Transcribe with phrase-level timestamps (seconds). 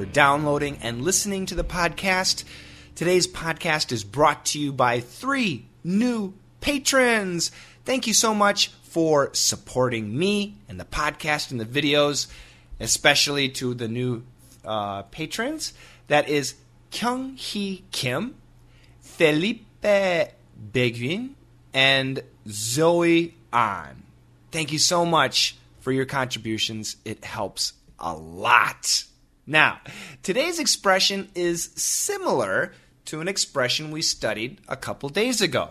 [0.00, 2.42] for downloading and listening to the podcast.
[2.94, 6.32] Today's podcast is brought to you by three new
[6.62, 7.50] patrons.
[7.84, 12.28] Thank you so much for supporting me and the podcast and the videos,
[12.80, 14.22] especially to the new
[14.64, 15.74] uh, patrons.
[16.06, 16.54] That is
[16.90, 18.36] Kyung Hee Kim,
[19.02, 21.34] Felipe Beguin,
[21.74, 24.02] and Zoe An.
[24.50, 26.96] Thank you so much for your contributions.
[27.04, 29.04] It helps a lot.
[29.50, 29.80] Now,
[30.22, 32.72] today's expression is similar
[33.06, 35.70] to an expression we studied a couple days ago.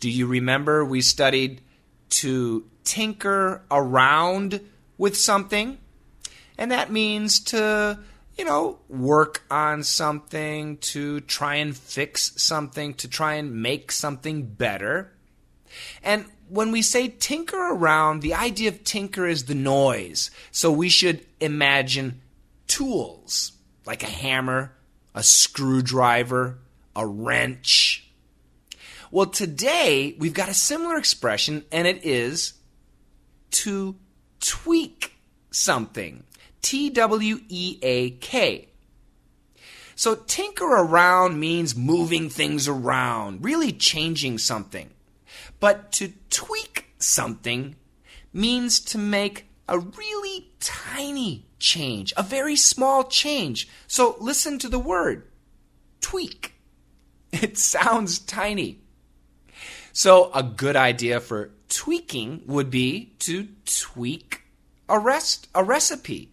[0.00, 1.62] Do you remember we studied
[2.10, 4.60] to tinker around
[4.98, 5.78] with something?
[6.58, 8.00] And that means to,
[8.36, 14.44] you know, work on something, to try and fix something, to try and make something
[14.44, 15.10] better.
[16.02, 20.30] And when we say tinker around, the idea of tinker is the noise.
[20.50, 22.20] So we should imagine
[22.74, 23.52] tools
[23.86, 24.72] like a hammer,
[25.14, 26.58] a screwdriver,
[26.96, 28.10] a wrench.
[29.12, 32.54] Well, today we've got a similar expression, and it is
[33.52, 33.94] to
[34.40, 35.14] tweak
[35.52, 36.24] something.
[36.62, 38.68] T W E A K.
[39.94, 44.90] So, tinker around means moving things around, really changing something.
[45.60, 47.76] But to tweak something
[48.32, 53.68] means to make a really tiny change, a very small change.
[53.86, 55.26] So listen to the word
[56.00, 56.52] tweak.
[57.32, 58.78] It sounds tiny.
[59.92, 64.42] So, a good idea for tweaking would be to tweak
[64.88, 66.30] a, rest, a recipe.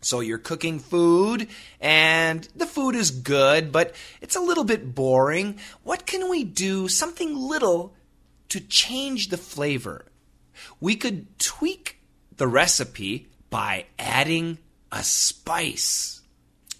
[0.00, 1.48] So you're cooking food
[1.80, 5.58] and the food is good, but it's a little bit boring.
[5.82, 7.94] What can we do, something little,
[8.50, 10.06] to change the flavor?
[10.80, 11.98] We could tweak
[12.36, 14.58] the recipe by adding
[14.92, 16.20] a spice.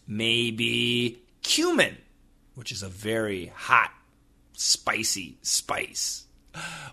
[0.06, 1.96] Maybe cumin,
[2.54, 3.90] which is a very hot,
[4.52, 6.24] spicy spice.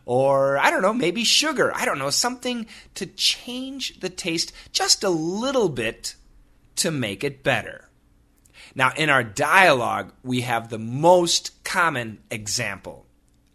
[0.06, 1.72] Or, I don't know, maybe sugar.
[1.74, 6.16] I don't know, something to change the taste just a little bit
[6.78, 7.90] to make it better.
[8.76, 13.06] Now, in our dialogue, we have the most common example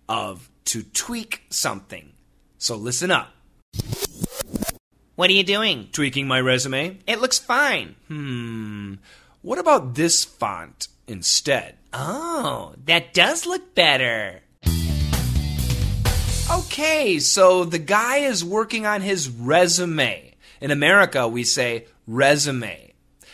[0.09, 2.13] of to tweak something.
[2.59, 3.33] So listen up.
[5.19, 5.89] What are you doing?
[5.91, 7.01] Tweaking my resume?
[7.05, 7.97] It looks fine.
[8.06, 8.95] Hmm.
[9.43, 11.75] What about this font instead?
[11.93, 14.43] Oh, that does look better.
[16.49, 20.37] Okay, so the guy is working on his resume.
[20.61, 22.93] In America, we say resume.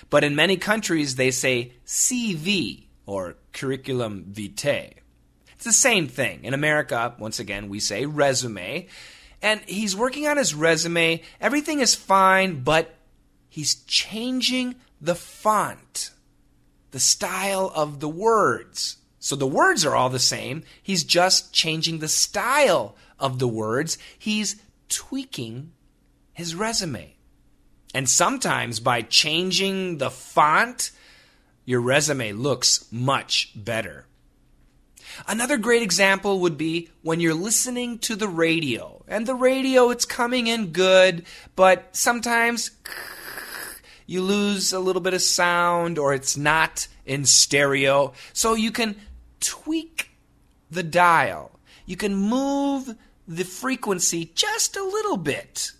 [0.08, 4.94] But in many countries, they say CV or curriculum vitae.
[5.52, 6.44] It's the same thing.
[6.44, 8.88] In America, once again, we say resume.
[9.44, 11.20] And he's working on his resume.
[11.38, 12.94] Everything is fine, but
[13.50, 16.12] he's changing the font,
[16.92, 18.96] the style of the words.
[19.18, 20.62] So the words are all the same.
[20.82, 23.98] He's just changing the style of the words.
[24.18, 24.56] He's
[24.88, 25.72] tweaking
[26.32, 27.14] his resume.
[27.94, 30.90] And sometimes by changing the font,
[31.66, 34.06] your resume looks much better.
[35.26, 39.04] Another great example would be when you're listening to the radio.
[39.08, 41.24] And the radio, it's coming in good,
[41.56, 42.70] but sometimes
[44.06, 48.12] you lose a little bit of sound or it's not in stereo.
[48.32, 48.96] So you can
[49.40, 50.10] tweak
[50.70, 51.58] the dial.
[51.86, 55.72] You can move the frequency just a little bit.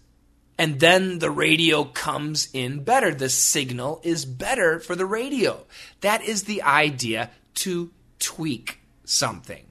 [0.57, 3.13] And then the radio comes in better.
[3.13, 5.65] The signal is better for the radio.
[6.01, 9.67] That is the idea to tweak something.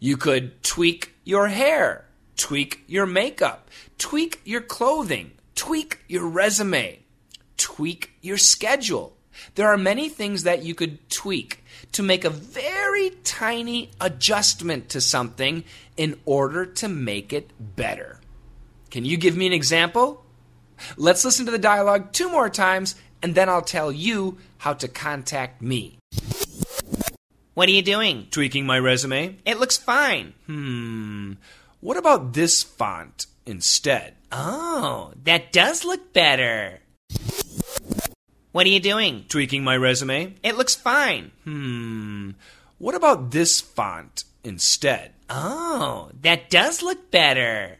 [0.00, 2.04] You could tweak your hair,
[2.36, 7.00] tweak your makeup, tweak your clothing, tweak your resume,
[7.56, 9.16] tweak your schedule.
[9.54, 15.00] There are many things that you could tweak to make a very tiny adjustment to
[15.00, 15.64] something
[15.96, 18.20] in order to make it better.
[18.90, 20.24] Can you give me an example?
[20.96, 24.88] Let's listen to the dialogue two more times, and then I'll tell you how to
[24.88, 25.97] contact me.
[27.58, 28.28] What are you doing?
[28.30, 29.36] Tweaking my resume?
[29.44, 30.32] It looks fine.
[30.46, 31.32] Hmm.
[31.80, 34.14] What about this font instead?
[34.30, 36.78] Oh, that does look better.
[38.52, 39.24] What are you doing?
[39.28, 40.36] Tweaking my resume?
[40.44, 41.32] It looks fine.
[41.42, 42.30] Hmm.
[42.78, 45.14] What about this font instead?
[45.28, 47.78] Oh, that does look better.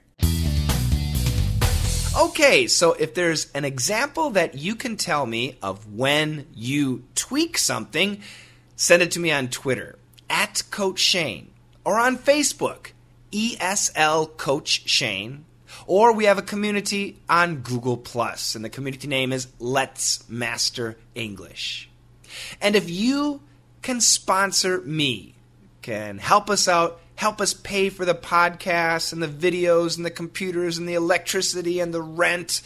[2.18, 7.56] Okay, so if there's an example that you can tell me of when you tweak
[7.56, 8.20] something,
[8.78, 9.98] send it to me on Twitter
[10.30, 11.50] at Coach Shane
[11.84, 12.92] or on Facebook,
[13.32, 15.44] ESL Coach Shane.
[15.86, 20.96] Or we have a community on Google Plus, and the community name is Let's Master
[21.14, 21.90] English.
[22.60, 23.42] And if you
[23.82, 25.34] can sponsor me,
[25.82, 30.10] can help us out, help us pay for the podcasts and the videos and the
[30.10, 32.62] computers and the electricity and the rent,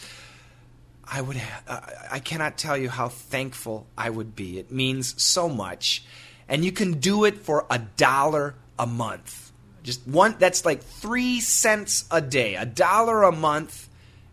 [1.05, 4.59] I would I cannot tell you how thankful I would be.
[4.59, 6.05] It means so much.
[6.47, 9.51] And you can do it for a dollar a month.
[9.83, 13.89] Just one, that's like three cents a day, a dollar a month.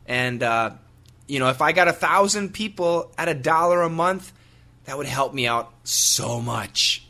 [0.06, 0.70] And, uh,
[1.26, 4.32] you know, if I got a thousand people at a dollar a month,
[4.84, 7.04] that would help me out so much.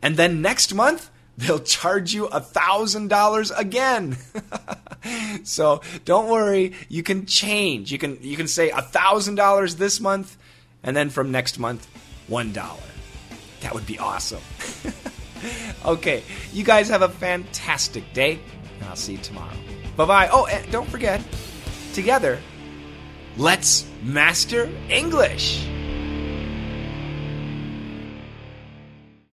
[0.00, 4.16] and then next month they'll charge you a thousand dollars again.
[5.44, 7.92] so don't worry, you can change.
[7.92, 10.36] You can you can say a thousand dollars this month,
[10.82, 11.88] and then from next month,
[12.28, 12.80] one dollar.
[13.60, 14.42] That would be awesome.
[15.84, 16.22] okay,
[16.52, 18.38] you guys have a fantastic day,
[18.80, 19.54] and I'll see you tomorrow.
[19.96, 20.28] Bye bye.
[20.32, 21.22] Oh, and don't forget,
[21.92, 22.38] together,
[23.36, 25.66] let's master English.